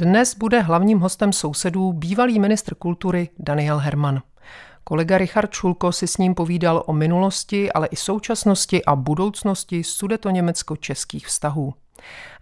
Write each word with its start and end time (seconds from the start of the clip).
Dnes 0.00 0.34
bude 0.34 0.60
hlavním 0.60 0.98
hostem 0.98 1.32
sousedů 1.32 1.92
bývalý 1.92 2.38
ministr 2.38 2.74
kultury 2.74 3.28
Daniel 3.38 3.78
Herman. 3.78 4.22
Kolega 4.84 5.18
Richard 5.18 5.52
Šulko 5.52 5.92
si 5.92 6.06
s 6.06 6.16
ním 6.16 6.34
povídal 6.34 6.82
o 6.86 6.92
minulosti, 6.92 7.72
ale 7.72 7.86
i 7.86 7.96
současnosti 7.96 8.84
a 8.84 8.96
budoucnosti 8.96 9.84
sudeto-německo-českých 9.84 11.26
vztahů. 11.26 11.74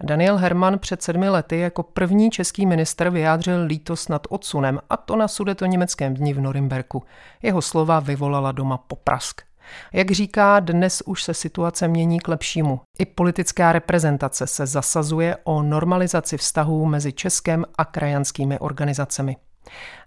Daniel 0.03 0.37
Herman 0.37 0.79
před 0.79 1.03
sedmi 1.03 1.29
lety 1.29 1.59
jako 1.59 1.83
první 1.83 2.31
český 2.31 2.67
minister 2.67 3.11
vyjádřil 3.11 3.65
lítost 3.65 4.09
nad 4.09 4.27
odsunem, 4.29 4.81
a 4.91 4.97
to 4.97 5.17
na 5.17 5.29
sudeto-německém 5.29 6.15
dni 6.15 6.35
v 6.35 6.41
Norimberku. 6.41 7.03
Jeho 7.43 7.63
slova 7.63 8.01
vyvolala 8.01 8.53
doma 8.53 8.77
poprask. 8.77 9.48
Jak 9.93 10.11
říká, 10.11 10.61
dnes 10.61 11.03
už 11.07 11.23
se 11.23 11.35
situace 11.35 11.89
mění 11.89 12.21
k 12.21 12.29
lepšímu. 12.29 12.81
I 12.99 13.07
politická 13.07 13.73
reprezentace 13.73 14.47
se 14.47 14.67
zasazuje 14.67 15.37
o 15.45 15.63
normalizaci 15.63 16.37
vztahů 16.37 16.87
mezi 16.87 17.13
Českem 17.13 17.65
a 17.79 17.85
krajanskými 17.85 18.59
organizacemi. 18.59 19.37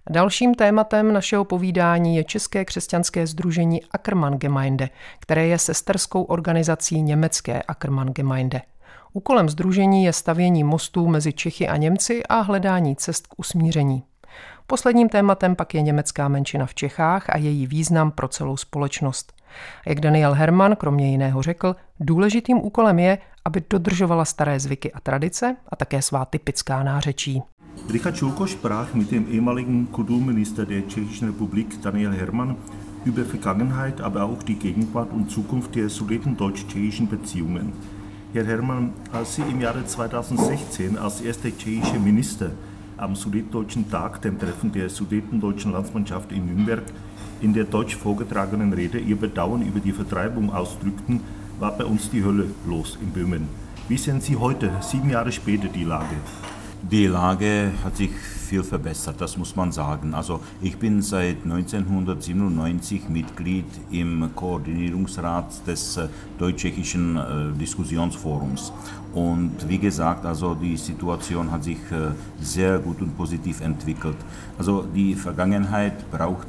Dalším 0.10 0.56
tématem 0.56 1.14
našeho 1.14 1.46
povídání 1.46 2.16
je 2.16 2.24
České 2.24 2.66
křesťanské 2.66 3.28
združení 3.28 3.82
Ackermann 3.92 4.38
Gemeinde, 4.38 4.90
které 5.20 5.48
je 5.48 5.58
sesterskou 5.58 6.24
organizací 6.24 7.02
německé 7.02 7.62
Ackermann 7.62 8.10
Gemeinde. 8.10 8.62
Úkolem 9.14 9.50
združení 9.50 10.04
je 10.04 10.14
stavění 10.14 10.64
mostů 10.64 11.08
mezi 11.08 11.34
Čechy 11.34 11.68
a 11.68 11.78
Němci 11.78 12.24
a 12.24 12.40
hledání 12.40 12.96
cest 12.96 13.28
k 13.28 13.40
usmíření. 13.40 14.04
Posledním 14.72 15.10
tématem 15.10 15.56
pak 15.56 15.74
je 15.74 15.82
německá 15.82 16.28
menšina 16.28 16.66
v 16.66 16.76
Čechách 16.76 17.30
a 17.30 17.38
její 17.38 17.68
význam 17.68 18.12
pro 18.12 18.28
celou 18.28 18.58
společnost. 18.58 19.34
Jak 19.86 20.00
Daniel 20.00 20.34
Hermann 20.34 20.76
kromě 20.76 21.12
jiného 21.12 21.42
řekl, 21.42 21.76
důležitým 22.00 22.58
úkolem 22.58 23.00
je, 23.00 23.18
aby 23.46 23.64
dodržovala 23.70 24.26
staré 24.26 24.60
zvyky 24.60 24.92
a 24.92 25.00
tradice 25.00 25.56
a 25.70 25.76
také 25.76 26.02
svá 26.02 26.26
typická 26.26 26.84
nářečí. 26.84 27.42
Richard 27.90 28.18
Schulko 28.18 28.48
sprach 28.48 28.94
mit 28.94 29.12
dem 29.12 29.26
ehemaligen 29.32 29.88
Kulturminister 29.88 30.68
der 30.68 30.82
Tschechischen 30.88 31.28
Republik 31.28 31.82
Daniel 31.82 32.12
Hermann 32.12 32.56
über 33.06 33.24
Vergangenheit, 33.24 34.02
aber 34.02 34.24
auch 34.24 34.44
die 34.44 34.56
Gegenwart 34.56 35.12
und 35.12 35.32
Zukunft 35.32 35.76
der 35.76 35.90
sudetendeutsch-tschechischen 35.90 37.08
Beziehungen. 37.10 37.74
Herr 38.34 38.46
Hermann, 38.46 38.94
als 39.12 39.36
Sie 39.36 39.44
im 39.52 39.62
Jahre 39.62 39.86
2016 39.86 40.98
als 40.98 41.22
erster 41.22 41.50
tschechischer 41.58 42.00
Minister 42.00 42.52
am 43.02 43.16
Sudetendeutschen 43.16 43.90
Tag, 43.90 44.22
dem 44.22 44.40
Treffen 44.40 44.72
der 44.72 44.90
Sudetendeutschen 44.90 45.72
Landsmannschaft 45.72 46.32
in 46.32 46.46
Nürnberg, 46.46 46.84
in 47.42 47.54
der 47.54 47.64
deutsch 47.64 47.96
vorgetragenen 47.96 48.74
Rede 48.74 49.00
ihr 49.00 49.16
Bedauern 49.16 49.64
über 49.64 49.80
die 49.80 49.92
Vertreibung 49.92 50.54
ausdrückten, 50.54 51.22
war 51.60 51.76
bei 51.76 51.86
uns 51.86 52.12
die 52.12 52.24
Hölle 52.24 52.46
los 52.68 52.98
in 53.02 53.10
Böhmen. 53.10 53.48
Wie 53.88 53.98
sehen 53.98 54.22
Sie 54.22 54.38
heute, 54.38 54.72
sieben 54.82 55.10
Jahre 55.10 55.32
später, 55.32 55.68
die 55.68 55.84
Lage? 55.84 56.16
Die 56.90 57.06
Lage 57.06 57.72
hat 57.84 57.98
sich 57.98 58.10
viel 58.10 58.64
verbessert, 58.64 59.22
das 59.22 59.38
muss 59.38 59.56
man 59.56 59.72
sagen. 59.72 60.16
Also 60.16 60.40
ich 60.64 60.78
bin 60.78 61.04
seit 61.04 61.44
1997 61.44 63.08
Mitglied 63.08 63.66
im 63.92 64.32
Koordinierungsrat 64.36 65.68
des 65.68 65.98
äh, 65.98 66.08
Deutsch-Tschechischen 66.40 67.18
äh, 67.18 67.58
Diskussionsforums. 67.60 68.74
Und 69.14 69.70
wie 69.70 69.78
gesagt, 69.78 70.26
also 70.26 70.56
die 70.56 70.76
Situation 70.76 71.52
hat 71.52 71.64
sich 71.64 71.78
äh, 71.92 72.14
sehr 72.42 72.80
gut 72.80 73.00
und 73.02 73.16
positiv 73.16 73.62
entwickelt. 73.62 74.18
Also 74.58 74.82
die 74.82 75.14
Vergangenheit 75.14 76.10
braucht 76.10 76.48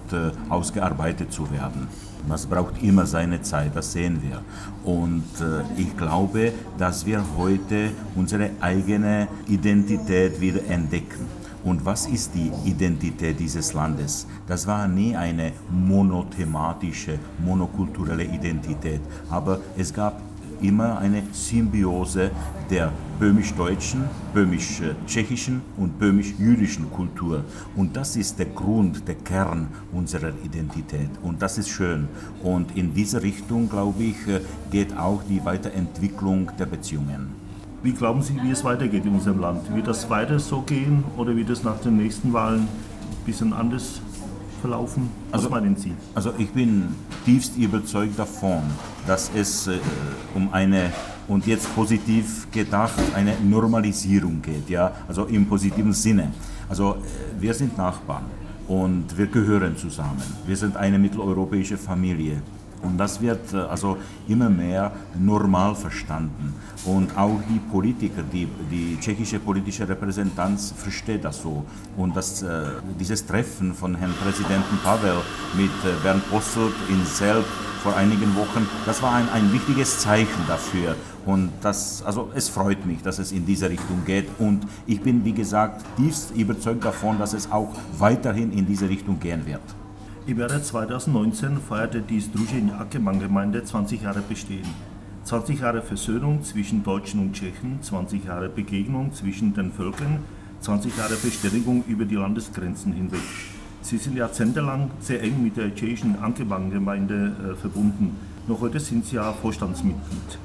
ausgearbeitet 0.48 1.30
zu 1.32 1.50
werden. 1.50 1.88
Das 2.28 2.46
braucht 2.46 2.82
immer 2.82 3.06
seine 3.06 3.42
Zeit, 3.42 3.74
das 3.74 3.92
sehen 3.92 4.20
wir. 4.22 4.42
Und 4.84 5.24
äh, 5.40 5.80
ich 5.80 5.96
glaube, 5.96 6.52
dass 6.78 7.04
wir 7.04 7.22
heute 7.36 7.90
unsere 8.14 8.50
eigene 8.60 9.28
Identität 9.48 10.40
wieder 10.40 10.64
entdecken. 10.68 11.26
Und 11.64 11.84
was 11.84 12.06
ist 12.06 12.34
die 12.34 12.50
Identität 12.64 13.38
dieses 13.38 13.72
Landes? 13.72 14.26
Das 14.48 14.66
war 14.66 14.88
nie 14.88 15.14
eine 15.14 15.52
monothematische, 15.70 17.18
monokulturelle 17.44 18.24
Identität, 18.24 19.00
aber 19.30 19.60
es 19.76 19.94
gab 19.94 20.20
immer 20.62 20.98
eine 20.98 21.22
Symbiose 21.32 22.30
der 22.70 22.92
böhmisch-deutschen, 23.18 24.04
böhmisch-tschechischen 24.34 25.60
und 25.76 25.98
böhmisch-jüdischen 25.98 26.90
Kultur. 26.90 27.44
Und 27.76 27.96
das 27.96 28.16
ist 28.16 28.38
der 28.38 28.46
Grund, 28.46 29.06
der 29.06 29.16
Kern 29.16 29.68
unserer 29.92 30.32
Identität. 30.44 31.10
Und 31.22 31.42
das 31.42 31.58
ist 31.58 31.68
schön. 31.68 32.08
Und 32.42 32.76
in 32.76 32.94
diese 32.94 33.22
Richtung, 33.22 33.68
glaube 33.68 34.02
ich, 34.02 34.16
geht 34.70 34.96
auch 34.96 35.22
die 35.28 35.44
Weiterentwicklung 35.44 36.50
der 36.58 36.66
Beziehungen. 36.66 37.42
Wie 37.82 37.92
glauben 37.92 38.22
Sie, 38.22 38.40
wie 38.42 38.52
es 38.52 38.62
weitergeht 38.62 39.04
in 39.04 39.14
unserem 39.14 39.40
Land? 39.40 39.74
Wird 39.74 39.88
das 39.88 40.08
weiter 40.08 40.38
so 40.38 40.60
gehen 40.62 41.02
oder 41.16 41.34
wird 41.34 41.50
es 41.50 41.64
nach 41.64 41.80
den 41.80 41.96
nächsten 41.96 42.32
Wahlen 42.32 42.60
ein 42.60 43.26
bisschen 43.26 43.52
anders 43.52 44.00
verlaufen? 44.62 45.10
Was 45.30 45.40
also, 45.40 45.50
meinen 45.50 45.76
Sie? 45.76 45.92
Also 46.14 46.32
ich 46.38 46.50
bin 46.50 46.94
tiefst 47.26 47.56
überzeugt 47.56 48.18
davon, 48.18 48.62
dass 49.06 49.30
es 49.34 49.66
äh, 49.66 49.78
um 50.34 50.52
eine 50.52 50.90
und 51.28 51.46
jetzt 51.46 51.72
positiv 51.74 52.50
gedacht 52.50 52.98
eine 53.14 53.34
Normalisierung 53.40 54.40
geht, 54.40 54.68
ja, 54.70 54.92
also 55.08 55.26
im 55.26 55.46
positiven 55.46 55.92
Sinne. 55.92 56.32
Also 56.68 56.94
äh, 56.94 57.40
wir 57.42 57.54
sind 57.54 57.76
Nachbarn 57.76 58.24
und 58.68 59.16
wir 59.16 59.26
gehören 59.26 59.76
zusammen. 59.76 60.22
Wir 60.46 60.56
sind 60.56 60.76
eine 60.76 60.98
mitteleuropäische 60.98 61.76
Familie. 61.76 62.40
Und 62.82 62.98
das 62.98 63.20
wird 63.20 63.52
äh, 63.52 63.58
also 63.58 63.96
immer 64.28 64.50
mehr 64.50 64.92
normal 65.18 65.74
verstanden. 65.74 66.54
Und 66.84 67.16
auch 67.16 67.40
die 67.48 67.60
Politiker, 67.70 68.22
die, 68.22 68.48
die 68.70 68.98
tschechische 69.00 69.38
politische 69.38 69.88
Repräsentanz 69.88 70.74
versteht 70.76 71.24
das 71.24 71.42
so. 71.42 71.64
Und 71.96 72.16
das, 72.16 72.42
äh, 72.42 72.64
dieses 72.98 73.24
Treffen 73.24 73.74
von 73.74 73.94
Herrn 73.94 74.14
Präsidenten 74.22 74.78
Pavel 74.82 75.16
mit 75.56 75.70
äh, 75.84 76.02
Bernd 76.02 76.28
Posselt 76.28 76.74
in 76.88 77.04
Selb 77.06 77.44
vor 77.82 77.96
einigen 77.96 78.34
Wochen, 78.36 78.68
das 78.86 79.02
war 79.02 79.12
ein, 79.14 79.28
ein 79.30 79.52
wichtiges 79.52 79.98
Zeichen 79.98 80.46
dafür. 80.46 80.94
Und 81.26 81.50
das, 81.62 82.02
also 82.02 82.30
es 82.34 82.48
freut 82.48 82.84
mich, 82.86 83.02
dass 83.02 83.18
es 83.18 83.32
in 83.32 83.46
diese 83.46 83.70
Richtung 83.70 84.04
geht. 84.04 84.26
Und 84.38 84.66
ich 84.86 85.00
bin, 85.00 85.24
wie 85.24 85.32
gesagt, 85.32 85.84
tiefst 85.96 86.32
überzeugt 86.36 86.84
davon, 86.84 87.18
dass 87.18 87.32
es 87.32 87.50
auch 87.50 87.72
weiterhin 87.98 88.52
in 88.52 88.66
diese 88.66 88.88
Richtung 88.88 89.18
gehen 89.20 89.46
wird. 89.46 89.62
Im 90.24 90.38
Jahre 90.38 90.62
2019 90.62 91.58
feierte 91.58 92.00
die 92.00 92.20
Združení 92.20 92.70
Ackermann-Gemeinde 92.70 93.64
20 93.64 94.02
Jahre 94.02 94.20
Bestehen. 94.20 94.68
20 95.24 95.60
Jahre 95.60 95.82
Versöhnung 95.82 96.44
zwischen 96.44 96.84
Deutschen 96.84 97.18
und 97.18 97.32
Tschechen, 97.32 97.82
20 97.82 98.24
Jahre 98.26 98.48
Begegnung 98.48 99.12
zwischen 99.12 99.52
den 99.52 99.72
Völkern, 99.72 100.20
20 100.60 100.96
Jahre 100.96 101.14
Verständigung 101.14 101.82
über 101.88 102.04
die 102.04 102.14
Landesgrenzen 102.14 102.92
hinweg. 102.92 103.20
Sie 103.80 103.98
sind 103.98 104.16
jahrzehntelang 104.16 104.92
sehr 105.00 105.20
eng 105.24 105.42
mit 105.42 105.56
der 105.56 105.74
tschechischen 105.74 106.16
Ankebank-Gemeinde 106.22 107.32
äh, 107.50 107.56
verbunden. 107.56 108.16
Noch 108.46 108.60
heute 108.60 108.78
sind 108.78 109.04
Sie 109.04 109.16
ja 109.16 109.32
Vorstandsmitglied. 109.32 110.38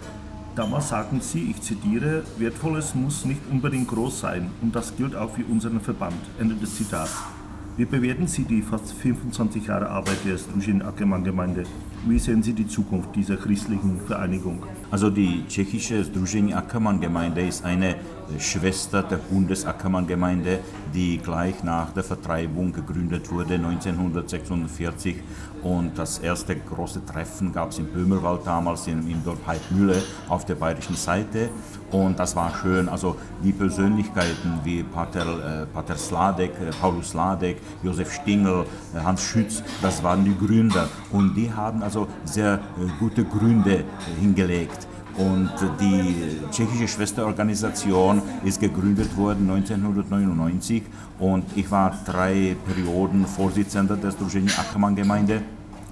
Damals 0.55 0.89
sagten 0.89 1.21
Sie, 1.21 1.51
ich 1.51 1.61
zitiere, 1.61 2.23
Wertvolles 2.39 2.95
muss 2.95 3.25
nicht 3.25 3.41
unbedingt 3.51 3.89
groß 3.89 4.21
sein 4.21 4.49
und 4.63 4.75
das 4.75 4.97
gilt 4.97 5.15
auch 5.15 5.29
für 5.35 5.45
unseren 5.45 5.81
Verband. 5.81 6.17
Ende 6.39 6.55
des 6.55 6.77
Zitats. 6.77 7.36
Wie 7.77 7.85
bewerten 7.85 8.25
Sie 8.25 8.41
die 8.41 8.63
fast 8.63 8.91
25 8.91 9.67
Jahre 9.67 9.87
Arbeit 9.87 10.25
der 10.25 10.39
Struzhin 10.39 10.81
Ackermann 10.81 11.23
Gemeinde? 11.23 11.63
Wie 12.07 12.17
sehen 12.17 12.41
Sie 12.41 12.53
die 12.53 12.67
Zukunft 12.67 13.15
dieser 13.15 13.37
christlichen 13.37 13.99
Vereinigung? 13.99 14.63
Also 14.89 15.11
die 15.11 15.43
tschechische 15.47 16.03
Združení 16.03 16.55
Ackermann-Gemeinde 16.55 17.41
ist 17.41 17.63
eine 17.63 17.97
Schwester 18.39 19.03
der 19.03 19.17
Bundesackermann-Gemeinde, 19.17 20.59
die 20.93 21.17
gleich 21.17 21.63
nach 21.63 21.91
der 21.91 22.03
Vertreibung 22.03 22.73
gegründet 22.73 23.31
wurde 23.31 23.55
1946. 23.55 25.17
Und 25.63 25.97
das 25.97 26.19
erste 26.19 26.55
große 26.55 27.03
Treffen 27.05 27.51
gab 27.51 27.71
es 27.71 27.79
im 27.79 27.87
Böhmerwald 27.87 28.45
damals, 28.45 28.87
im, 28.87 29.09
im 29.09 29.23
Dorf 29.23 29.39
Heidmühle 29.47 30.01
auf 30.29 30.45
der 30.45 30.55
bayerischen 30.55 30.95
Seite. 30.95 31.49
Und 31.91 32.19
das 32.19 32.35
war 32.35 32.53
schön. 32.61 32.87
Also 32.89 33.15
die 33.43 33.53
Persönlichkeiten 33.53 34.59
wie 34.63 34.83
Pater, 34.83 35.63
äh, 35.63 35.65
Pater 35.65 35.95
Sladek, 35.95 36.51
äh, 36.61 36.69
Paulus 36.79 37.09
Sladek, 37.11 37.57
Josef 37.81 38.13
Stingel, 38.13 38.65
äh, 38.93 38.99
Hans 38.99 39.23
Schütz, 39.23 39.63
das 39.81 40.03
waren 40.03 40.23
die 40.23 40.37
Gründer. 40.37 40.87
Und 41.11 41.35
die 41.35 41.51
haben 41.51 41.81
also 41.81 42.07
sehr 42.23 42.55
äh, 42.55 42.59
gute 42.99 43.23
Gründe 43.23 43.83
hingelegt. 44.19 44.87
Und 45.17 45.51
die 45.79 46.39
tschechische 46.51 46.87
Schwesterorganisation 46.87 48.21
ist 48.43 48.59
gegründet 48.59 49.17
worden 49.17 49.49
1999 49.49 50.83
und 51.17 51.45
ich 51.55 51.71
war 51.71 51.97
drei 52.05 52.55
Perioden 52.67 53.25
Vorsitzender 53.25 53.97
der 53.97 54.11
Združení 54.11 54.51
Ackermann-Gemeinde. 54.51 55.41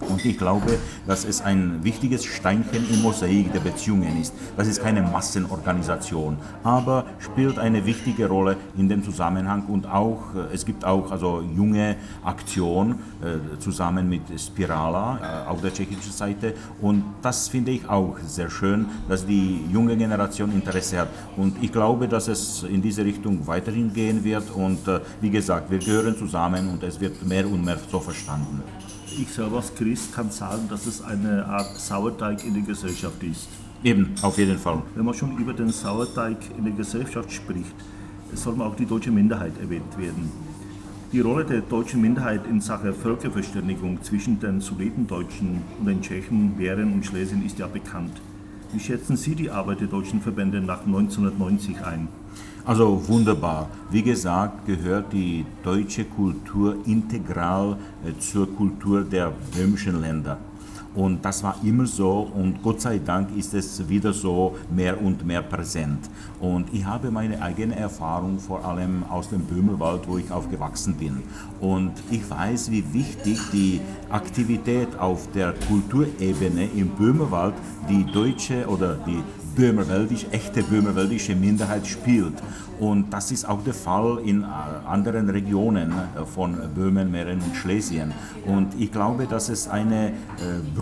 Und 0.01 0.25
ich 0.25 0.38
glaube, 0.38 0.77
dass 1.07 1.24
es 1.24 1.42
ein 1.42 1.83
wichtiges 1.83 2.25
Steinchen 2.25 2.86
im 2.92 3.01
Mosaik 3.01 3.53
der 3.53 3.62
Beziehungen 3.62 4.21
ist. 4.21 4.33
Das 4.57 4.68
ist 4.68 4.81
keine 4.81 5.01
Massenorganisation, 5.01 6.38
aber 6.63 7.06
spielt 7.19 7.57
eine 7.57 7.86
wichtige 7.86 8.27
Rolle 8.27 8.57
in 8.77 8.89
dem 8.89 9.03
Zusammenhang. 9.03 9.65
Und 9.68 9.88
auch, 9.88 10.36
äh, 10.36 10.53
es 10.53 10.65
gibt 10.65 10.83
auch 10.83 11.12
also 11.12 11.42
junge 11.42 11.95
Aktionen 12.24 13.00
äh, 13.21 13.57
zusammen 13.59 14.09
mit 14.09 14.24
Spirala 14.39 15.45
äh, 15.45 15.50
auf 15.50 15.62
der 15.62 15.74
tschechischen 15.74 16.12
Seite. 16.12 16.53
Und 16.81 17.03
das 17.21 17.48
finde 17.48 17.71
ich 17.71 17.88
auch 17.88 18.18
sehr 18.27 18.50
schön, 18.50 18.88
dass 19.07 19.25
die 19.25 19.62
junge 19.71 19.95
Generation 19.95 20.51
Interesse 20.51 21.00
hat. 21.00 21.09
Und 21.38 21.63
ich 21.63 21.71
glaube, 21.71 22.07
dass 22.07 22.27
es 22.27 22.63
in 22.63 22.81
diese 22.81 23.06
Richtung 23.06 23.48
weiterhin 23.48 23.94
gehen 23.94 24.24
wird. 24.24 24.51
Und 24.51 24.88
äh, 24.88 25.00
wie 25.21 25.30
gesagt, 25.30 25.71
wir 25.71 25.80
gehören 25.80 26.18
zusammen 26.18 26.69
und 26.69 26.83
es 26.83 27.00
wird 27.00 27.25
mehr 27.25 27.45
und 27.48 27.63
mehr 27.63 27.77
so 27.89 28.00
verstanden 28.00 28.62
ich 29.19 29.29
selber 29.29 29.57
als 29.57 29.73
Christ 29.75 30.13
kann 30.13 30.31
sagen, 30.31 30.67
dass 30.69 30.85
es 30.85 31.01
eine 31.01 31.45
Art 31.45 31.77
Sauerteig 31.77 32.44
in 32.45 32.53
der 32.53 32.63
Gesellschaft 32.63 33.21
ist. 33.23 33.47
Eben, 33.83 34.13
auf 34.21 34.38
jeden 34.38 34.57
Fall. 34.57 34.81
Wenn 34.95 35.06
man 35.06 35.13
schon 35.13 35.38
über 35.38 35.53
den 35.53 35.69
Sauerteig 35.69 36.38
in 36.57 36.65
der 36.65 36.73
Gesellschaft 36.73 37.31
spricht, 37.31 37.75
soll 38.33 38.56
man 38.56 38.67
auch 38.67 38.75
die 38.75 38.85
deutsche 38.85 39.12
Minderheit 39.12 39.53
erwähnt 39.62 39.97
werden. 39.97 40.31
Die 41.12 41.21
Rolle 41.21 41.45
der 41.45 41.62
deutschen 41.62 42.01
Minderheit 42.01 42.41
in 42.50 42.59
Sachen 42.59 42.94
Völkerverständigung 42.94 44.01
zwischen 44.03 44.39
den 44.39 44.59
Sudetendeutschen 44.59 45.62
und 45.79 45.85
den 45.85 46.01
Tschechen, 46.01 46.57
Mähren 46.57 46.91
und 46.94 47.06
Schlesien 47.06 47.45
ist 47.45 47.59
ja 47.59 47.67
bekannt. 47.67 48.21
Wie 48.73 48.79
schätzen 48.79 49.15
Sie 49.15 49.35
die 49.35 49.50
Arbeit 49.50 49.79
der 49.79 49.88
deutschen 49.88 50.19
Verbände 50.19 50.59
nach 50.59 50.85
1990 50.85 51.85
ein? 51.85 52.07
Also 52.65 53.07
wunderbar. 53.07 53.69
Wie 53.91 54.01
gesagt, 54.01 54.65
gehört 54.65 55.13
die 55.13 55.45
deutsche 55.63 56.03
Kultur 56.03 56.77
integral 56.88 57.77
äh, 58.03 58.19
zur 58.19 58.47
Kultur 58.56 59.03
der 59.03 59.31
böhmischen 59.56 60.01
Länder. 60.01 60.39
Und 60.95 61.25
das 61.25 61.44
war 61.44 61.57
immer 61.63 61.86
so 61.86 62.31
und 62.33 62.63
Gott 62.63 62.81
sei 62.81 63.00
Dank 63.00 63.36
ist 63.36 63.53
es 63.53 63.88
wieder 63.89 64.13
so 64.13 64.56
mehr 64.74 65.01
und 65.01 65.25
mehr 65.25 65.42
präsent. 65.42 66.09
Und 66.39 66.74
ich 66.74 66.86
habe 66.86 67.12
meine 67.12 67.42
eigene 67.42 67.75
Erfahrung 67.75 68.39
vor 68.39 68.63
allem 68.63 69.03
aus 69.09 69.30
dem 69.30 69.42
Böhmerwald, 69.42 70.07
wo 70.07 70.18
ich 70.18 70.31
aufgewachsen 70.31 70.95
bin. 70.95 71.24
Und 71.59 71.92
ich 72.09 72.30
weiß, 72.30 72.71
wie 72.71 72.83
wichtig 72.94 73.39
die 73.51 73.81
Aktivität 74.09 74.97
auf 74.97 75.30
der 75.31 75.53
Kulturebene 75.68 76.69
im 76.75 76.89
Böhmerwald 76.89 77.56
die 77.89 78.06
deutsche 78.06 78.68
oder 78.68 78.95
die 79.06 79.21
böhmerwäldisch, 79.56 80.25
echte 80.31 80.63
böhmerwäldische 80.63 81.36
Minderheit 81.36 81.88
spielt. 81.88 82.33
Und 82.80 83.13
das 83.13 83.31
ist 83.31 83.48
auch 83.48 83.63
der 83.63 83.74
Fall 83.74 84.19
in 84.25 84.41
äh, 84.41 84.45
anderen 84.86 85.30
Regionen 85.30 85.91
äh, 85.91 86.25
von 86.25 86.57
Böhmen, 86.75 87.09
Mähren 87.09 87.39
und 87.41 87.56
Schlesien. 87.56 88.13
Und 88.45 88.74
ich 88.77 88.91
glaube, 88.91 89.27
dass 89.27 89.48
es 89.48 89.69
eine 89.69 90.09
äh, 90.09 90.12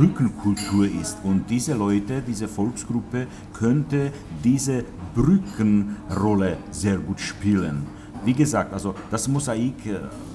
Brückenkultur 0.04 0.86
ist. 1.02 1.18
Und 1.24 1.50
diese 1.50 1.76
Leute, 1.76 2.22
diese 2.22 2.50
Volksgruppe 2.50 3.26
könnte 3.54 4.12
diese 4.44 4.84
Brückenrolle 5.16 6.58
sehr 6.72 6.98
gut 6.98 7.22
spielen. 7.22 7.84
Wie 8.26 8.34
gesagt, 8.34 8.74
also 8.74 8.96
das 9.10 9.30
Mosaik 9.30 9.76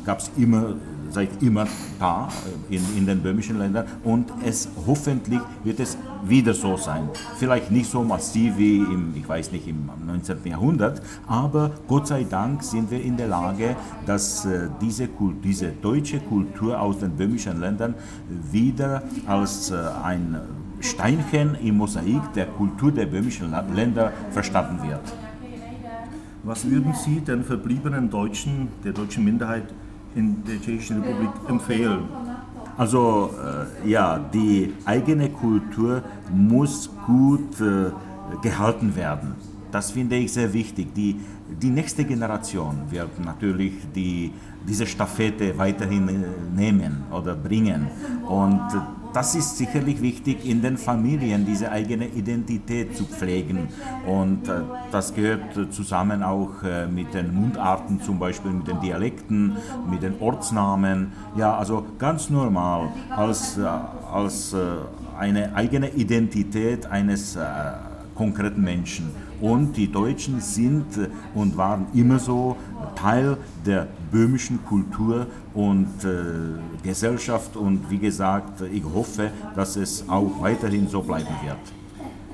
gab 0.06 0.20
es 0.20 0.30
immer 0.38 0.74
seit 1.10 1.42
immer 1.42 1.66
da 1.98 2.28
in, 2.70 2.82
in 2.96 3.06
den 3.06 3.20
böhmischen 3.20 3.58
Ländern 3.58 3.86
und 4.04 4.32
es 4.44 4.68
hoffentlich 4.86 5.40
wird 5.64 5.80
es 5.80 5.96
wieder 6.24 6.54
so 6.54 6.76
sein. 6.76 7.08
Vielleicht 7.36 7.70
nicht 7.70 7.90
so 7.90 8.02
massiv 8.02 8.56
wie 8.56 8.78
im, 8.78 9.14
ich 9.16 9.28
weiß 9.28 9.52
nicht, 9.52 9.66
im 9.68 9.88
19. 10.06 10.38
Jahrhundert, 10.44 11.02
aber 11.26 11.70
Gott 11.86 12.08
sei 12.08 12.24
Dank 12.24 12.62
sind 12.62 12.90
wir 12.90 13.02
in 13.02 13.16
der 13.16 13.28
Lage, 13.28 13.76
dass 14.06 14.44
äh, 14.44 14.68
diese, 14.80 15.08
diese 15.42 15.68
deutsche 15.68 16.20
Kultur 16.20 16.80
aus 16.80 16.98
den 16.98 17.12
böhmischen 17.12 17.60
Ländern 17.60 17.94
wieder 18.50 19.02
als 19.26 19.70
äh, 19.70 19.76
ein 20.02 20.40
Steinchen 20.80 21.56
im 21.56 21.76
Mosaik 21.78 22.32
der 22.34 22.46
Kultur 22.46 22.92
der 22.92 23.06
böhmischen 23.06 23.52
Länder 23.74 24.12
verstanden 24.30 24.88
wird. 24.88 25.00
Was 26.44 26.70
würden 26.70 26.94
Sie 26.94 27.20
den 27.20 27.44
verbliebenen 27.44 28.10
Deutschen, 28.10 28.68
der 28.84 28.92
deutschen 28.92 29.24
Minderheit, 29.24 29.64
in 30.14 30.44
der 30.44 30.60
Tschechischen 30.60 31.02
Republik 31.02 31.30
empfehlen? 31.48 32.08
Also 32.76 33.30
äh, 33.84 33.88
ja, 33.88 34.18
die 34.18 34.72
eigene 34.84 35.30
Kultur 35.30 36.02
muss 36.32 36.88
gut 37.06 37.60
äh, 37.60 37.90
gehalten 38.40 38.94
werden. 38.94 39.34
Das 39.72 39.90
finde 39.90 40.16
ich 40.16 40.32
sehr 40.32 40.52
wichtig. 40.52 40.94
Die, 40.94 41.16
die 41.60 41.70
nächste 41.70 42.04
Generation 42.04 42.76
wird 42.90 43.18
natürlich 43.24 43.74
die, 43.94 44.32
diese 44.66 44.86
Staffette 44.86 45.58
weiterhin 45.58 46.08
äh, 46.08 46.14
nehmen 46.54 47.02
oder 47.10 47.34
bringen. 47.34 47.88
Und 48.28 48.62
das 49.18 49.34
ist 49.34 49.58
sicherlich 49.58 50.00
wichtig 50.00 50.48
in 50.48 50.62
den 50.62 50.78
Familien, 50.78 51.44
diese 51.44 51.72
eigene 51.72 52.06
Identität 52.06 52.96
zu 52.96 53.04
pflegen. 53.04 53.66
Und 54.06 54.46
äh, 54.46 54.60
das 54.92 55.12
gehört 55.12 55.74
zusammen 55.74 56.22
auch 56.22 56.62
äh, 56.62 56.86
mit 56.86 57.14
den 57.14 57.34
Mundarten, 57.34 58.00
zum 58.00 58.20
Beispiel 58.20 58.52
mit 58.52 58.68
den 58.68 58.80
Dialekten, 58.80 59.56
mit 59.90 60.04
den 60.04 60.20
Ortsnamen. 60.20 61.10
Ja, 61.36 61.58
also 61.58 61.84
ganz 61.98 62.30
normal 62.30 62.90
als, 63.10 63.58
äh, 63.58 63.66
als 64.12 64.54
eine 65.18 65.52
eigene 65.56 65.90
Identität 65.90 66.86
eines 66.86 67.36
konkreten 68.14 68.62
Menschen. 68.62 69.10
Und 69.40 69.76
die 69.76 69.90
Deutschen 69.90 70.40
sind 70.40 70.86
und 71.34 71.56
waren 71.56 71.86
immer 71.92 72.20
so 72.20 72.56
Teil 72.94 73.36
der 73.64 73.86
böhmischen 74.10 74.64
Kultur 74.64 75.26
und 75.54 76.04
äh, 76.04 76.86
Gesellschaft. 76.86 77.56
Und 77.56 77.90
wie 77.90 77.98
gesagt, 77.98 78.62
ich 78.72 78.84
hoffe, 78.84 79.30
dass 79.54 79.76
es 79.76 80.08
auch 80.08 80.40
weiterhin 80.40 80.88
so 80.88 81.02
bleiben 81.02 81.34
wird. 81.42 81.58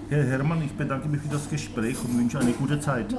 Herr 0.08 0.24
Herrmann, 0.24 0.62
ich 0.62 0.72
bedanke 0.72 1.08
mich 1.08 1.20
für 1.22 1.28
das 1.28 1.48
Gespräch 1.48 1.96
und 2.04 2.18
wünsche 2.18 2.38
eine 2.38 2.52
gute 2.52 2.78
Zeit. 2.78 3.14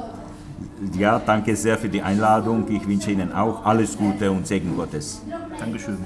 Ja, 0.98 1.20
danke 1.20 1.56
sehr 1.56 1.78
für 1.78 1.90
die 1.90 2.02
Einladung. 2.02 2.66
Ich 2.70 2.88
wünsche 2.88 3.12
Ihnen 3.12 3.32
auch 3.34 3.66
alles 3.66 3.98
Gute 3.98 4.32
und 4.32 4.48
Segen 4.48 4.76
Gottes. 4.76 5.22
Dankeschön. 5.60 5.98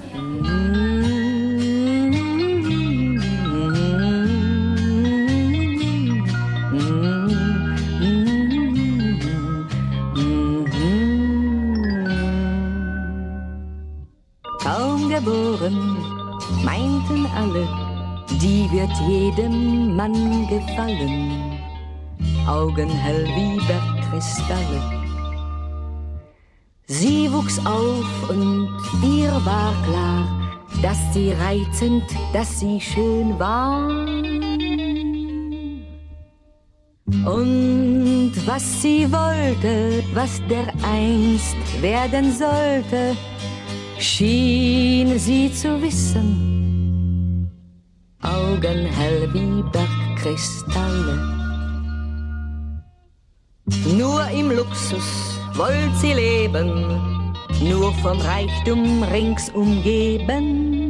Augen 22.79 22.91
wie 23.35 23.59
Bergkristalle. 23.67 24.81
Sie 26.87 27.31
wuchs 27.31 27.59
auf 27.65 28.29
und 28.29 28.69
ihr 29.03 29.31
war 29.45 29.73
klar, 29.83 30.27
dass 30.81 30.97
sie 31.13 31.33
reizend, 31.33 32.03
dass 32.33 32.59
sie 32.59 32.79
schön 32.79 33.37
war. 33.37 33.89
Und 37.25 38.33
was 38.45 38.81
sie 38.81 39.11
wollte, 39.11 40.03
was 40.13 40.41
der 40.49 40.67
einst 40.83 41.81
werden 41.81 42.31
sollte, 42.31 43.15
schien 43.97 45.19
sie 45.19 45.51
zu 45.51 45.81
wissen 45.81 47.49
Augen 48.21 48.85
hell 48.85 49.29
wie 49.33 49.63
Bergkristalle. 49.71 51.38
Nur 53.97 54.27
im 54.29 54.51
Luxus 54.51 55.39
wollt 55.53 55.95
sie 56.01 56.13
leben, 56.13 57.33
nur 57.61 57.93
vom 58.01 58.19
Reichtum 58.19 59.03
rings 59.03 59.49
umgeben. 59.49 60.88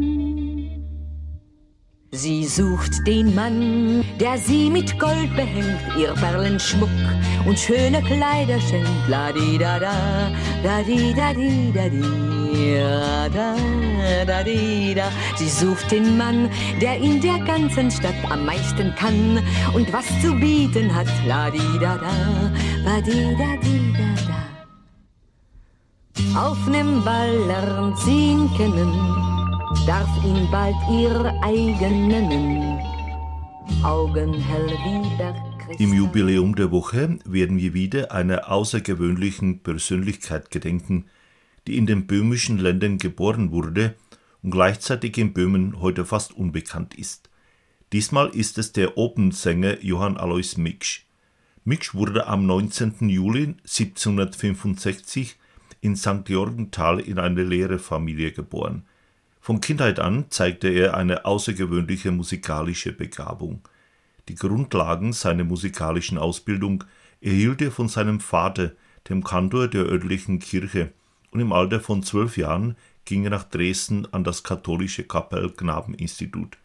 Sie 2.22 2.44
sucht 2.44 3.08
den 3.08 3.34
Mann, 3.34 4.04
der 4.20 4.38
sie 4.38 4.70
mit 4.70 5.00
Gold 5.00 5.34
behängt, 5.38 5.80
ihr 5.98 6.14
Perlenschmuck 6.16 6.90
und 7.46 7.58
schöne 7.58 8.02
Kleider 8.02 8.60
schenkt. 8.60 9.08
La 9.08 9.32
di 9.32 9.58
da 9.58 9.80
da, 9.80 9.94
da 10.62 10.84
di 10.84 11.14
da 11.14 11.34
di 11.34 11.72
da 11.74 11.88
di, 11.88 12.76
da 13.34 13.56
da 14.26 14.44
di 14.44 14.94
da. 14.94 15.10
Sie 15.38 15.48
sucht 15.48 15.92
den 15.92 16.18
Mann, 16.18 16.50
der 16.82 16.98
in 16.98 17.22
der 17.22 17.40
ganzen 17.46 17.90
Stadt 17.90 18.22
am 18.30 18.46
meisten 18.46 18.94
kann 18.96 19.42
und 19.74 19.94
was 19.94 20.08
zu 20.22 20.36
bieten 20.36 20.94
hat. 20.94 21.08
La 21.26 21.50
di 21.50 21.80
da 21.80 21.96
da, 21.96 22.52
da 22.84 23.00
di 23.00 23.34
da 23.40 23.56
di 23.64 23.94
da 23.98 24.10
da. 24.28 24.40
Auf 26.50 26.68
nem 26.68 27.02
Ball 27.02 27.34
lernt 27.48 27.98
sie 28.00 28.32
ihn 28.32 28.50
kennen 28.58 29.29
darf 29.86 30.10
ihn 30.26 30.50
bald 30.50 30.76
ihr 30.92 31.32
eigen 31.44 32.08
nennen. 32.08 32.80
Augenhell 33.84 34.68
wie 34.68 35.18
der 35.18 35.36
Im 35.78 35.94
Jubiläum 35.94 36.56
der 36.56 36.72
Woche 36.72 37.20
werden 37.24 37.60
wir 37.60 37.76
wieder 37.76 38.12
einer 38.12 38.52
außergewöhnlichen 38.52 39.62
Persönlichkeit 39.62 40.50
gedenken, 40.50 41.06
die 41.68 41.78
in 41.78 41.86
den 41.86 42.08
böhmischen 42.08 42.58
Ländern 42.58 42.98
geboren 42.98 43.52
wurde 43.52 43.96
und 44.42 44.52
gleichzeitig 44.52 45.18
in 45.20 45.34
Böhmen 45.34 45.80
heute 45.80 46.04
fast 46.04 46.34
unbekannt 46.34 46.96
ist. 46.96 47.30
Diesmal 47.94 48.30
ist 48.30 48.58
es 48.58 48.72
der 48.72 48.98
Opernsänger 48.98 49.84
Johann 49.84 50.18
Alois 50.18 50.58
Miksch. 50.58 51.06
Miksch 51.64 51.94
wurde 51.94 52.26
am 52.26 52.48
19. 52.48 53.08
Juli 53.10 53.56
1765 53.66 55.38
in 55.82 55.96
St. 55.96 56.26
Georgenthal 56.26 57.00
in 57.00 57.20
eine 57.20 57.44
Lehrerfamilie 57.44 58.32
geboren. 58.32 58.86
Von 59.50 59.62
Kindheit 59.62 59.98
an 60.00 60.26
zeigte 60.30 60.68
er 60.68 60.96
eine 60.96 61.26
außergewöhnliche 61.26 62.12
musikalische 62.12 62.94
Begabung. 62.94 63.68
Die 64.28 64.36
Grundlagen 64.36 65.12
seiner 65.12 65.44
musikalischen 65.44 66.20
Ausbildung 66.20 66.84
erhielt 67.20 67.60
er 67.64 67.72
von 67.72 67.88
seinem 67.88 68.20
Vater, 68.20 68.74
dem 69.10 69.24
Kantor 69.24 69.68
der 69.68 69.86
örtlichen 69.86 70.38
Kirche, 70.38 70.92
und 71.32 71.40
im 71.40 71.52
Alter 71.52 71.80
von 71.80 72.04
zwölf 72.04 72.38
Jahren 72.38 72.76
ging 73.06 73.24
er 73.24 73.32
nach 73.32 73.44
Dresden 73.44 74.06
an 74.12 74.24
das 74.24 74.44
katholische 74.44 75.06
Kapellknabeninstitut, 75.06 76.60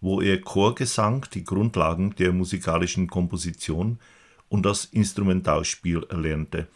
wo 0.00 0.22
er 0.22 0.40
Chorgesang, 0.40 1.26
die 1.34 1.44
Grundlagen 1.44 2.14
der 2.14 2.32
musikalischen 2.32 3.08
Komposition 3.08 3.98
und 4.48 4.64
das 4.64 4.86
Instrumentalspiel 4.86 6.06
erlernte. 6.08 6.66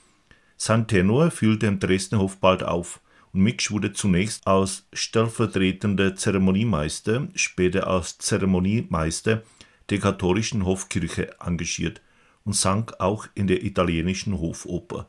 Sein 0.59 0.87
Tenor 0.87 1.31
fiel 1.31 1.59
dem 1.59 1.79
Dresdner 1.79 2.19
Hof 2.19 2.37
bald 2.37 2.63
auf, 2.63 3.01
Mitch 3.43 3.71
wurde 3.71 3.93
zunächst 3.93 4.47
als 4.47 4.87
stellvertretender 4.93 6.17
Zeremoniemeister, 6.17 7.29
später 7.35 7.87
als 7.87 8.19
Zeremoniemeister 8.19 9.43
der 9.91 9.99
katholischen 9.99 10.65
Hofkirche 10.65 11.39
engagiert 11.41 12.01
und 12.45 12.55
sang 12.55 12.91
auch 12.99 13.27
in 13.35 13.47
der 13.47 13.65
italienischen 13.65 14.39
Hofoper. 14.39 15.09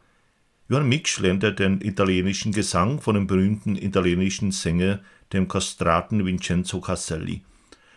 Johann 0.70 0.90
Miksch 0.90 1.20
lernte 1.20 1.54
den 1.54 1.80
italienischen 1.82 2.52
Gesang 2.52 3.00
von 3.00 3.16
dem 3.16 3.28
berühmten 3.28 3.76
italienischen 3.76 4.52
Sänger, 4.52 5.00
dem 5.32 5.48
Kastraten 5.48 6.26
Vincenzo 6.26 6.82
Caselli. 6.82 7.44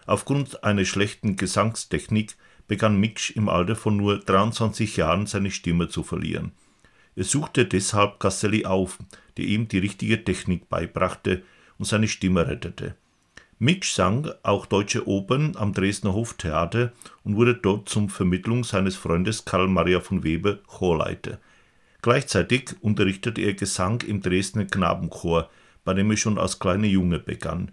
Aufgrund 0.06 0.62
einer 0.62 0.84
schlechten 0.84 1.36
Gesangstechnik 1.36 2.36
begann 2.68 3.00
Miksch 3.00 3.30
im 3.30 3.48
Alter 3.48 3.74
von 3.74 3.96
nur 3.96 4.20
23 4.20 4.96
Jahren 4.96 5.26
seine 5.26 5.50
Stimme 5.50 5.88
zu 5.88 6.04
verlieren. 6.04 6.52
Er 7.16 7.24
suchte 7.24 7.66
deshalb 7.66 8.20
Caselli 8.20 8.64
auf, 8.64 8.98
der 9.40 9.48
ihm 9.48 9.68
die 9.68 9.78
richtige 9.78 10.22
Technik 10.22 10.68
beibrachte 10.68 11.42
und 11.78 11.86
seine 11.86 12.08
Stimme 12.08 12.46
rettete. 12.46 12.94
Miksch 13.58 13.94
sang 13.94 14.30
auch 14.42 14.66
deutsche 14.66 15.08
Opern 15.08 15.54
am 15.56 15.72
Dresdner 15.72 16.12
Hoftheater 16.12 16.92
und 17.24 17.36
wurde 17.36 17.54
dort 17.54 17.88
zum 17.88 18.10
Vermittlung 18.10 18.64
seines 18.64 18.96
Freundes 18.96 19.46
Karl 19.46 19.66
Maria 19.66 20.00
von 20.00 20.24
Weber 20.24 20.58
Chorleiter. 20.66 21.38
Gleichzeitig 22.02 22.76
unterrichtete 22.82 23.40
er 23.40 23.54
Gesang 23.54 24.02
im 24.02 24.20
Dresdner 24.20 24.66
Knabenchor, 24.66 25.48
bei 25.84 25.94
dem 25.94 26.10
er 26.10 26.16
schon 26.18 26.38
als 26.38 26.58
kleiner 26.58 26.86
Junge 26.86 27.18
begann. 27.18 27.72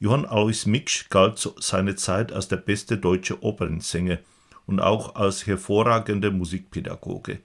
Johann 0.00 0.26
Alois 0.26 0.66
Miksch 0.66 1.08
galt 1.08 1.38
seine 1.60 1.94
Zeit 1.94 2.32
als 2.32 2.48
der 2.48 2.56
beste 2.56 2.98
deutsche 2.98 3.42
Opernsänger 3.44 4.18
und 4.66 4.80
auch 4.80 5.14
als 5.14 5.46
hervorragender 5.46 6.32
Musikpädagoge. 6.32 7.38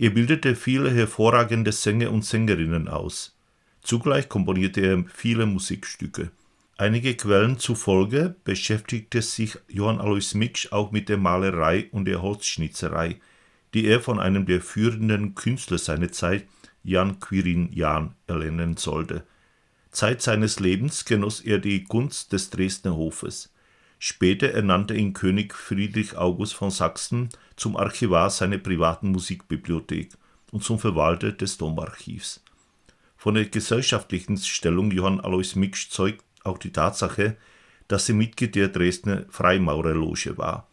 Er 0.00 0.08
bildete 0.08 0.56
viele 0.56 0.90
hervorragende 0.90 1.72
Sänger 1.72 2.10
und 2.10 2.24
Sängerinnen 2.24 2.88
aus. 2.88 3.36
Zugleich 3.82 4.30
komponierte 4.30 4.80
er 4.80 5.04
viele 5.12 5.44
Musikstücke. 5.44 6.30
Einige 6.78 7.14
Quellen 7.14 7.58
zufolge 7.58 8.34
beschäftigte 8.44 9.20
sich 9.20 9.58
Johann 9.68 10.00
Alois 10.00 10.32
Miksch 10.32 10.72
auch 10.72 10.90
mit 10.90 11.10
der 11.10 11.18
Malerei 11.18 11.90
und 11.92 12.06
der 12.06 12.22
Holzschnitzerei, 12.22 13.20
die 13.74 13.84
er 13.84 14.00
von 14.00 14.18
einem 14.18 14.46
der 14.46 14.62
führenden 14.62 15.34
Künstler 15.34 15.76
seiner 15.76 16.10
Zeit, 16.10 16.46
Jan 16.82 17.20
Quirin 17.20 17.70
Jan, 17.70 18.14
erlernen 18.26 18.78
sollte. 18.78 19.24
Zeit 19.90 20.22
seines 20.22 20.60
Lebens 20.60 21.04
genoss 21.04 21.42
er 21.42 21.58
die 21.58 21.84
Gunst 21.84 22.32
des 22.32 22.48
Dresdner 22.48 22.96
Hofes. 22.96 23.52
Später 24.02 24.48
ernannte 24.54 24.94
ihn 24.94 25.12
König 25.12 25.54
Friedrich 25.54 26.16
August 26.16 26.54
von 26.54 26.70
Sachsen 26.70 27.28
zum 27.54 27.76
Archivar 27.76 28.30
seiner 28.30 28.56
privaten 28.56 29.10
Musikbibliothek 29.10 30.16
und 30.52 30.64
zum 30.64 30.78
Verwalter 30.78 31.32
des 31.32 31.58
Domarchivs. 31.58 32.42
Von 33.18 33.34
der 33.34 33.44
gesellschaftlichen 33.44 34.38
Stellung 34.38 34.90
Johann 34.90 35.20
Alois 35.20 35.54
Miksch 35.54 35.90
zeugt 35.90 36.24
auch 36.44 36.56
die 36.56 36.72
Tatsache, 36.72 37.36
dass 37.88 38.08
er 38.08 38.14
Mitglied 38.14 38.54
der 38.54 38.68
Dresdner 38.68 39.26
Freimaurerloge 39.28 40.38
war. 40.38 40.66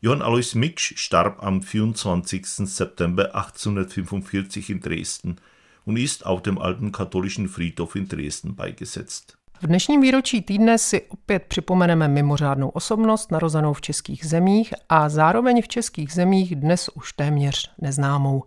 Johann 0.00 0.22
Alois 0.22 0.54
Miksch 0.54 0.96
starb 0.96 1.42
am 1.42 1.60
24. 1.60 2.46
September 2.46 3.34
1845 3.34 4.70
in 4.70 4.80
Dresden 4.80 5.36
und 5.84 5.98
ist 5.98 6.24
auf 6.24 6.42
dem 6.42 6.56
alten 6.56 6.90
katholischen 6.90 7.50
Friedhof 7.50 7.96
in 7.96 8.08
Dresden 8.08 8.56
beigesetzt. 8.56 9.36
V 9.62 9.66
dnešním 9.66 10.00
výročí 10.00 10.42
týdne 10.42 10.78
si 10.78 11.02
opět 11.02 11.42
připomeneme 11.42 12.08
mimořádnou 12.08 12.68
osobnost 12.68 13.32
narozenou 13.32 13.72
v 13.72 13.80
českých 13.80 14.26
zemích 14.26 14.74
a 14.88 15.08
zároveň 15.08 15.62
v 15.62 15.68
českých 15.68 16.12
zemích 16.12 16.56
dnes 16.56 16.88
už 16.88 17.12
téměř 17.12 17.70
neznámou. 17.78 18.44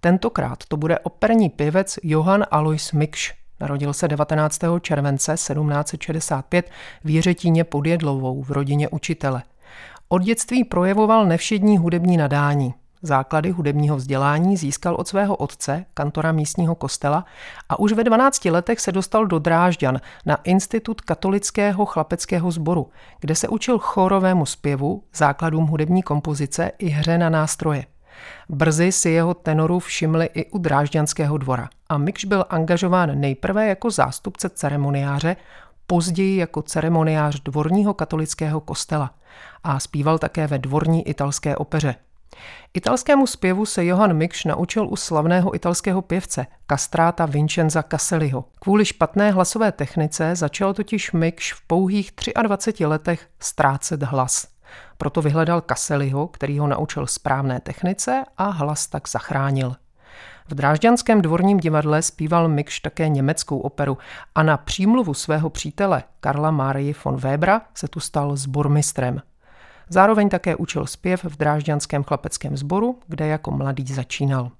Tentokrát 0.00 0.64
to 0.68 0.76
bude 0.76 0.98
operní 0.98 1.50
pěvec 1.50 1.98
Johann 2.02 2.44
Alois 2.50 2.92
Mikš. 2.92 3.34
Narodil 3.60 3.92
se 3.92 4.08
19. 4.08 4.60
července 4.80 5.32
1765 5.32 6.70
v 7.04 7.10
Jiřetíně 7.10 7.64
pod 7.64 7.86
Jedlovou 7.86 8.42
v 8.42 8.50
rodině 8.50 8.88
učitele. 8.88 9.42
Od 10.08 10.22
dětství 10.22 10.64
projevoval 10.64 11.26
nevšední 11.26 11.78
hudební 11.78 12.16
nadání. 12.16 12.74
Základy 13.02 13.50
hudebního 13.50 13.96
vzdělání 13.96 14.56
získal 14.56 14.94
od 14.94 15.08
svého 15.08 15.36
otce, 15.36 15.84
kantora 15.94 16.32
místního 16.32 16.74
kostela, 16.74 17.24
a 17.68 17.78
už 17.78 17.92
ve 17.92 18.04
12 18.04 18.44
letech 18.44 18.80
se 18.80 18.92
dostal 18.92 19.26
do 19.26 19.38
Drážďan 19.38 20.00
na 20.26 20.36
Institut 20.36 21.00
katolického 21.00 21.86
chlapeckého 21.86 22.50
sboru, 22.50 22.90
kde 23.20 23.34
se 23.34 23.48
učil 23.48 23.78
chorovému 23.78 24.46
zpěvu, 24.46 25.04
základům 25.14 25.66
hudební 25.66 26.02
kompozice 26.02 26.72
i 26.78 26.88
hře 26.88 27.18
na 27.18 27.30
nástroje. 27.30 27.84
Brzy 28.48 28.92
si 28.92 29.10
jeho 29.10 29.34
tenoru 29.34 29.78
všimli 29.78 30.28
i 30.34 30.50
u 30.50 30.58
Drážďanského 30.58 31.38
dvora 31.38 31.68
a 31.88 31.98
Mikš 31.98 32.24
byl 32.24 32.44
angažován 32.50 33.20
nejprve 33.20 33.66
jako 33.66 33.90
zástupce 33.90 34.48
ceremoniáře, 34.48 35.36
později 35.86 36.36
jako 36.36 36.62
ceremoniář 36.62 37.40
dvorního 37.40 37.94
katolického 37.94 38.60
kostela 38.60 39.10
a 39.64 39.80
zpíval 39.80 40.18
také 40.18 40.46
ve 40.46 40.58
dvorní 40.58 41.08
italské 41.08 41.56
opeře. 41.56 41.94
Italskému 42.74 43.26
zpěvu 43.26 43.66
se 43.66 43.84
Johann 43.84 44.12
Mikš 44.12 44.44
naučil 44.44 44.88
u 44.88 44.96
slavného 44.96 45.54
italského 45.54 46.02
pěvce 46.02 46.46
kastráta 46.66 47.26
Vincenza 47.26 47.82
Caselliho. 47.82 48.44
Kvůli 48.60 48.84
špatné 48.84 49.30
hlasové 49.30 49.72
technice 49.72 50.36
začal 50.36 50.74
totiž 50.74 51.12
Mikš 51.12 51.52
v 51.52 51.66
pouhých 51.66 52.12
23 52.42 52.86
letech 52.86 53.28
ztrácet 53.40 54.02
hlas. 54.02 54.48
Proto 54.98 55.22
vyhledal 55.22 55.60
Caselliho, 55.60 56.28
který 56.28 56.58
ho 56.58 56.66
naučil 56.66 57.06
správné 57.06 57.60
technice 57.60 58.24
a 58.38 58.50
hlas 58.50 58.86
tak 58.86 59.08
zachránil. 59.08 59.76
V 60.48 60.54
Drážďanském 60.54 61.22
dvorním 61.22 61.58
divadle 61.58 62.02
zpíval 62.02 62.48
Mikš 62.48 62.80
také 62.80 63.08
německou 63.08 63.58
operu 63.58 63.98
a 64.34 64.42
na 64.42 64.56
přímluvu 64.56 65.14
svého 65.14 65.50
přítele 65.50 66.02
Karla 66.20 66.50
Marii 66.50 66.94
von 67.04 67.16
Webera 67.16 67.60
se 67.74 67.88
tu 67.88 68.00
stal 68.00 68.36
sbormistrem. 68.36 69.22
Zároveň 69.92 70.28
také 70.28 70.56
učil 70.56 70.86
zpěv 70.86 71.24
v 71.24 71.36
Drážďanském 71.36 72.04
chlapeckém 72.04 72.56
sboru, 72.56 72.98
kde 73.06 73.26
jako 73.26 73.50
mladý 73.50 73.84
začínal. 73.84 74.50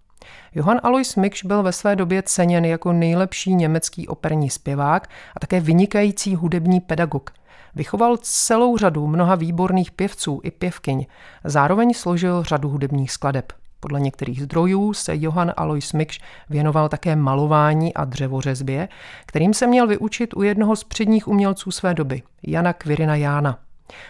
Johann 0.54 0.80
Alois 0.82 1.16
Mikš 1.16 1.44
byl 1.44 1.62
ve 1.62 1.72
své 1.72 1.96
době 1.96 2.22
ceněn 2.22 2.64
jako 2.64 2.92
nejlepší 2.92 3.54
německý 3.54 4.08
operní 4.08 4.50
zpěvák 4.50 5.08
a 5.36 5.40
také 5.40 5.60
vynikající 5.60 6.34
hudební 6.34 6.80
pedagog. 6.80 7.30
Vychoval 7.74 8.16
celou 8.16 8.76
řadu 8.76 9.06
mnoha 9.06 9.34
výborných 9.34 9.90
pěvců 9.90 10.40
i 10.42 10.50
pěvkyň, 10.50 11.06
zároveň 11.44 11.94
složil 11.94 12.42
řadu 12.42 12.68
hudebních 12.68 13.12
skladeb. 13.12 13.52
Podle 13.80 14.00
některých 14.00 14.42
zdrojů 14.42 14.92
se 14.92 15.12
Johann 15.16 15.52
Alois 15.56 15.92
Mikš 15.92 16.20
věnoval 16.50 16.88
také 16.88 17.16
malování 17.16 17.94
a 17.94 18.04
dřevořezbě, 18.04 18.88
kterým 19.26 19.54
se 19.54 19.66
měl 19.66 19.86
vyučit 19.86 20.34
u 20.34 20.42
jednoho 20.42 20.76
z 20.76 20.84
předních 20.84 21.28
umělců 21.28 21.70
své 21.70 21.94
doby, 21.94 22.22
Jana 22.46 22.72
Kvirina 22.72 23.16
Jána. 23.16 23.58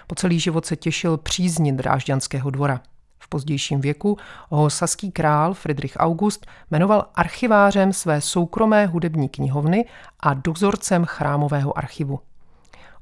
Po 0.06 0.14
celý 0.14 0.40
život 0.40 0.66
se 0.66 0.76
těšil 0.76 1.16
přízni 1.16 1.72
drážďanského 1.72 2.50
dvora. 2.50 2.80
V 3.18 3.28
pozdějším 3.28 3.80
věku 3.80 4.16
ho 4.48 4.70
saský 4.70 5.12
král 5.12 5.54
Friedrich 5.54 5.96
August 5.96 6.46
jmenoval 6.70 7.04
archivářem 7.14 7.92
své 7.92 8.20
soukromé 8.20 8.86
hudební 8.86 9.28
knihovny 9.28 9.84
a 10.20 10.34
dozorcem 10.34 11.04
chrámového 11.04 11.78
archivu. 11.78 12.20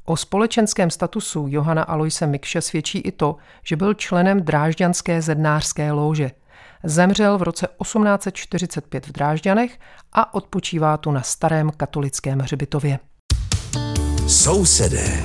O 0.04 0.16
společenském 0.16 0.90
statusu 0.90 1.46
Johana 1.48 1.82
Aloise 1.82 2.26
Mikše 2.26 2.60
svědčí 2.60 2.98
i 2.98 3.12
to, 3.12 3.36
že 3.62 3.76
byl 3.76 3.94
členem 3.94 4.42
drážďanské 4.42 5.22
zednářské 5.22 5.92
lóže. 5.92 6.30
Zemřel 6.84 7.38
v 7.38 7.42
roce 7.42 7.68
1845 7.82 9.06
v 9.06 9.12
Drážďanech 9.12 9.78
a 10.12 10.34
odpočívá 10.34 10.96
tu 10.96 11.10
na 11.10 11.22
starém 11.22 11.70
katolickém 11.70 12.38
hřbitově. 12.38 12.98
Sousedé. 14.26 15.24